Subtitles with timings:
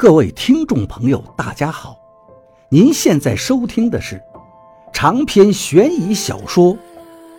[0.00, 1.94] 各位听众朋友，大家好！
[2.70, 4.18] 您现在收听的是
[4.94, 6.74] 长篇悬疑小说《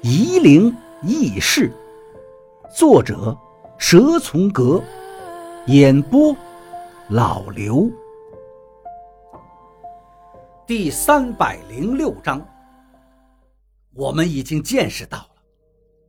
[0.03, 0.71] 夷陵
[1.01, 1.73] 轶事》，
[2.77, 3.35] 作者
[3.79, 4.79] 蛇从阁，
[5.65, 6.37] 演播
[7.09, 7.89] 老刘。
[10.67, 12.47] 第三百零六章，
[13.95, 15.41] 我们已经见识到了。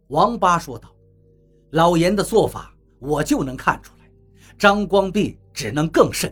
[0.08, 0.90] 王八说道
[1.72, 4.04] ：“老严的做法，我就能看出来。
[4.58, 6.30] 张光弼只能更甚。”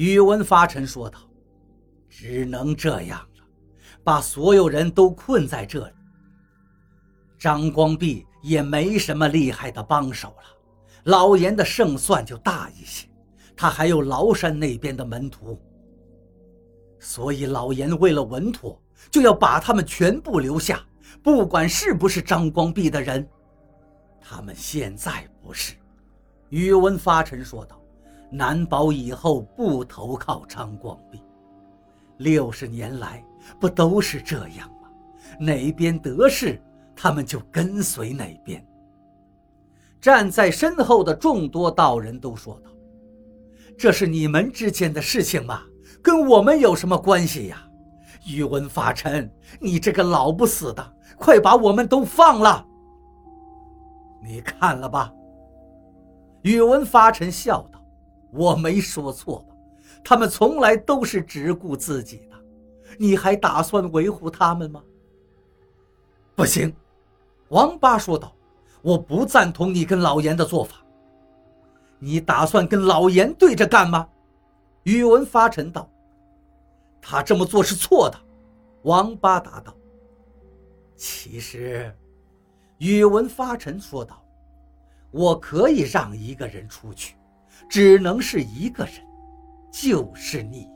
[0.00, 1.18] 宇文发沉说道
[2.08, 3.44] ：“只能这样了，
[4.02, 5.94] 把所有人都困在这里。
[7.38, 10.44] 张光弼也没什么厉害的帮手了，
[11.04, 13.06] 老严的胜算就大一些。
[13.54, 15.60] 他还有崂山那边的门徒，
[16.98, 20.82] 所以老严为了稳妥，就要把他们全部留下，
[21.22, 23.28] 不管是不是张光弼的人。
[24.18, 25.74] 他们现在不是。”
[26.48, 27.78] 宇文发沉说道。
[28.30, 31.22] 难保以后不投靠张光弼。
[32.18, 33.24] 六十年来
[33.58, 34.88] 不都是这样吗？
[35.38, 36.60] 哪边得势，
[36.94, 38.64] 他们就跟随哪边。
[40.00, 42.70] 站在身后的众多道人都说道
[43.76, 45.62] ：“这是你们之间的事情吗？
[46.02, 47.66] 跟我们有什么关系呀？”
[48.26, 52.66] 宇文法尘，你这个老不死的，快把我们都放了！
[54.22, 55.10] 你看了吧？
[56.42, 57.79] 宇文发尘笑道。
[58.32, 59.54] 我没说错吧？
[60.02, 62.36] 他们从来都是只顾自己的，
[62.98, 64.82] 你还打算维护他们吗？
[66.34, 66.74] 不行，
[67.48, 68.32] 王八说道
[68.80, 70.76] ：“我不赞同你跟老严的做法。
[71.98, 74.08] 你打算跟老严对着干吗？”
[74.84, 75.90] 宇文发沉道
[77.02, 78.18] ：“他这么做是错的。”
[78.84, 79.76] 王八答道
[80.96, 81.94] ：“其实，
[82.78, 84.24] 宇文发沉说道，
[85.10, 87.16] 我可以让一个人出去。”
[87.68, 88.94] 只能是一个人，
[89.72, 90.68] 就是你。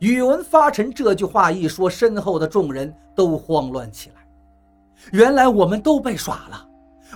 [0.00, 4.26] 宇文发臣这句话一说，身后的众人都慌乱起来。
[5.12, 6.68] 原来我们都被耍了。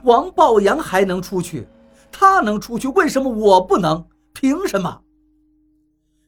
[0.03, 1.67] 王抱阳还能出去，
[2.11, 4.05] 他能出去，为什么我不能？
[4.33, 5.01] 凭什么？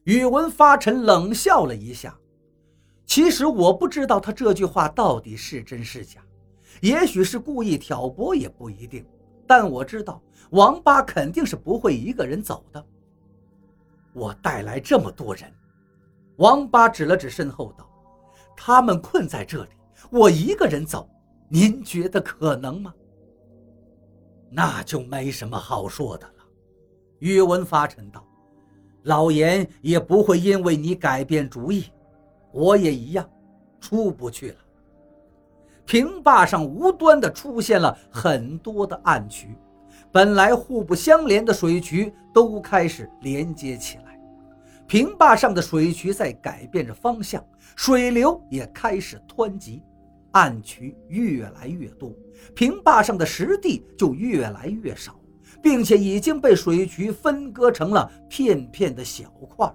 [0.05, 2.17] 宇文发臣冷笑了一下。
[3.05, 6.21] 其实我不知道他这句话到底是真是假，
[6.81, 9.05] 也许是故意挑拨，也不一定。
[9.47, 10.21] 但我知道。
[10.51, 12.85] 王八肯定是不会一个人走的。
[14.13, 15.53] 我带来这么多人，
[16.37, 17.85] 王八指了指身后道
[18.55, 19.71] ：“他们困在这里，
[20.09, 21.09] 我一个人走，
[21.49, 22.93] 您觉得可能吗？”
[24.49, 26.33] 那就没什么好说的了。
[27.19, 28.25] 宇文发沉道
[29.03, 31.91] ：“老严也不会因为你改变主意，
[32.53, 33.29] 我也一样，
[33.81, 34.57] 出不去了。”
[35.87, 39.57] 平坝上无端的出现了很多的暗渠。
[40.11, 44.19] 本来互不相连的水渠都开始连接起来，
[44.85, 47.43] 平坝上的水渠在改变着方向，
[47.77, 49.81] 水流也开始湍急，
[50.31, 52.11] 暗渠越来越多，
[52.53, 55.15] 平坝上的石地就越来越少，
[55.61, 59.73] 并且已经被水渠分割成了片片的小块。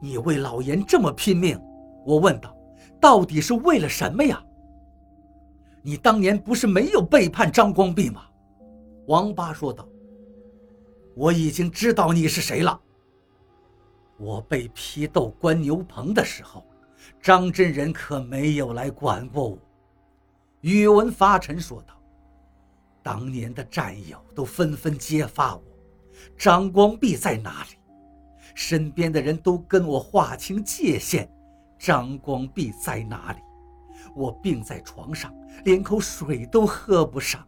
[0.00, 1.60] 你为老严这么拼命，
[2.04, 2.56] 我问道，
[3.00, 4.44] 到底是为了什么呀？
[5.82, 8.26] 你当年不是没有背叛张光弼吗？
[9.06, 9.88] 王八说道
[11.16, 12.78] ：“我已经知道你是谁了。
[14.18, 16.66] 我被批斗关牛棚的时候，
[17.22, 19.58] 张真人可没有来管过我。”
[20.60, 21.94] 宇文发沉说道
[23.02, 25.62] ：“当年的战友都纷纷揭发我，
[26.36, 27.78] 张光弼在哪里？
[28.54, 31.26] 身边的人都跟我划清界限，
[31.80, 33.38] 张光弼在哪里？
[34.14, 37.42] 我病在床上，连口水都喝不上。”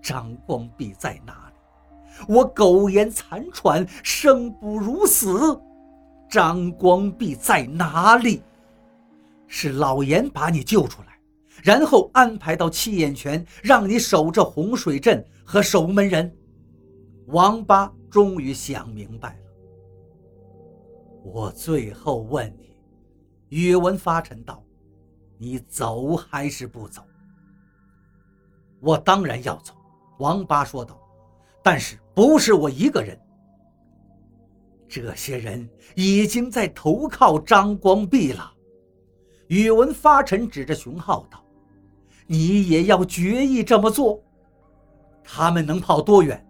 [0.00, 2.24] 张光弼在哪里？
[2.28, 5.60] 我苟延残喘，生不如死。
[6.28, 8.42] 张光弼在哪里？
[9.48, 11.18] 是老严把你救出来，
[11.62, 16.32] 然后安排到七眼泉，让你守着洪水镇和守门人。
[17.26, 19.36] 王八终于想明白了。
[21.24, 22.71] 我最后问你，
[23.52, 24.64] 宇文发沉道
[25.36, 27.02] ：“你走还是不走？”
[28.80, 29.74] 我当然要走。
[30.18, 30.98] 王八说道
[31.62, 33.20] ：“但是不是我一个人？
[34.88, 38.50] 这些人已经在投靠张光弼了。”
[39.48, 41.44] 宇文发沉指着熊浩道
[42.26, 44.18] ：“你也要决意这么做？
[45.22, 46.42] 他们能跑多远？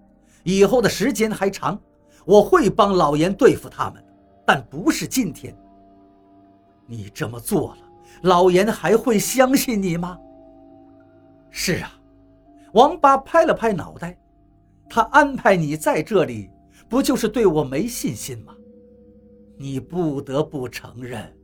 [0.44, 1.76] 以后的时间还长，
[2.24, 4.00] 我会帮老严对付他们，
[4.46, 5.52] 但不是今天。
[6.92, 7.78] 你这么做了，
[8.24, 10.18] 老严还会相信你吗
[11.50, 11.98] ？”“是啊。”
[12.74, 14.14] 王八拍了拍脑袋，
[14.90, 16.50] 他安排你在这里，
[16.88, 18.54] 不就是对我没信心吗？
[19.56, 21.34] 你不得不承认。”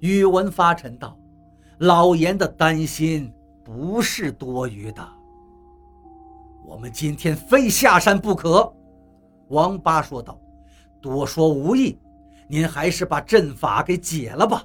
[0.00, 1.16] 宇文发沉道
[1.78, 3.32] ：“老严的担心
[3.64, 5.08] 不是多余的。
[6.64, 8.72] 我们今天非下山不可。”
[9.50, 10.40] 王八说道
[11.02, 11.98] ：“多说无益，
[12.48, 14.64] 您还是把阵法给解了吧。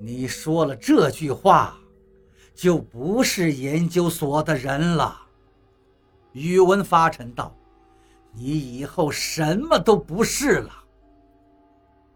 [0.00, 1.76] 你说了这句话，
[2.54, 5.20] 就不是研究所的人了。”
[6.32, 7.54] 宇文发沉道
[8.32, 8.44] ：“你
[8.78, 10.70] 以后什么都不是了。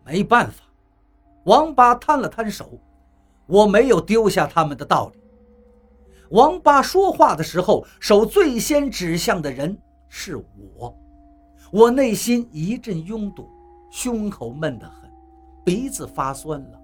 [0.04, 0.64] 没办法。”
[1.44, 2.78] 王八摊了摊手，
[3.46, 5.20] 我没有丢下他们的道理。
[6.30, 9.76] 王八说话的时候，手最先指向的人
[10.08, 10.36] 是
[10.76, 10.96] 我，
[11.72, 13.50] 我内心一阵拥堵，
[13.90, 15.10] 胸口闷得很，
[15.64, 16.81] 鼻子发酸了。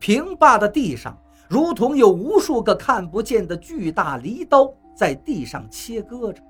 [0.00, 1.16] 平坝的地上，
[1.46, 6.42] 如同有无数个看不见的巨大犁刀在地上切割着，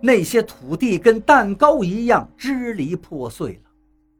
[0.00, 3.70] 那些土地跟蛋糕一样支离破碎了。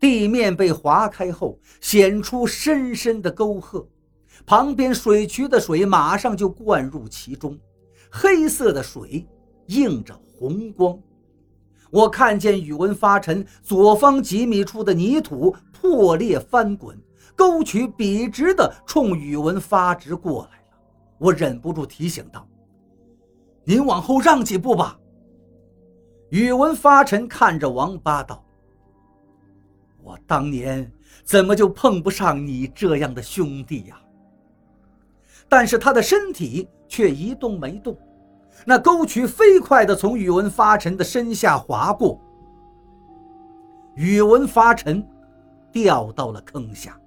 [0.01, 3.89] 地面被划开后，显出深深的沟壑，
[4.45, 7.57] 旁边水渠的水马上就灌入其中，
[8.11, 9.25] 黑色的水
[9.67, 10.99] 映着红光。
[11.89, 16.99] 我看见宇文发沉左方几米处的泥土破裂翻滚，
[17.37, 20.65] 沟渠笔直的冲宇文发直过来了。
[21.19, 22.47] 我忍不住提醒道
[23.65, 24.99] ：“您往后让几步吧。”
[26.31, 28.45] 宇文发沉看着王八道。
[30.03, 30.91] 我当年
[31.25, 33.99] 怎么就碰不上你这样的兄弟呀？
[35.49, 37.97] 但是他的身体却一动没动，
[38.67, 42.21] 那沟渠飞快的从宇文发沉的身下划过，
[43.95, 45.07] 宇文发沉
[45.71, 46.99] 掉到了坑下，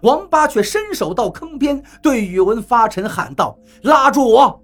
[0.00, 4.62] 王八却伸手到坑边，对宇文发沉喊道：“拉住我！”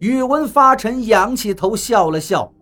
[0.00, 2.52] 宇文发沉仰起头笑了笑，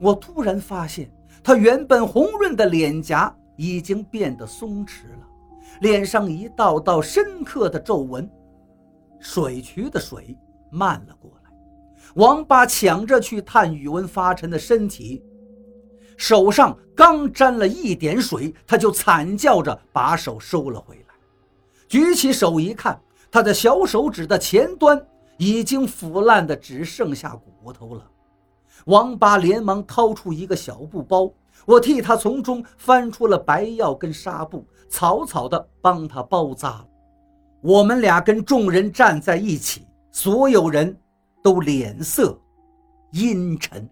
[0.00, 1.10] 我突然发现。
[1.42, 5.26] 他原本红润的脸颊已经变得松弛了，
[5.80, 8.28] 脸上一道道深刻的皱纹。
[9.20, 10.36] 水渠的水
[10.70, 11.50] 漫了过来，
[12.16, 15.22] 王八抢着去探宇文发沉的身体，
[16.16, 21.14] 手上刚沾了一点水，他就惨叫着把手收了回来。
[21.88, 25.00] 举起手一看，他的小手指的前端
[25.36, 28.02] 已经腐烂的只剩下骨头了。
[28.86, 31.30] 王八连忙掏出一个小布包，
[31.64, 33.36] 我替他从中翻出了。
[33.38, 36.84] 白药跟纱布，草草的帮他包扎。
[37.60, 40.96] 我们俩跟众人站在一起，所有人
[41.42, 42.38] 都脸色
[43.12, 43.88] 阴沉。